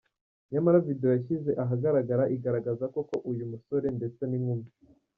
[0.51, 4.67] nyamara video yashyize ahagaragara igaragaza koko uyu musore ndetse ninkumi.